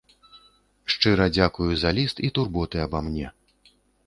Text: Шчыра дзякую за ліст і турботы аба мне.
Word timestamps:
Шчыра 0.93 1.27
дзякую 1.35 1.69
за 1.83 1.93
ліст 1.99 2.17
і 2.29 2.33
турботы 2.39 2.77
аба 2.89 2.99
мне. 3.11 3.27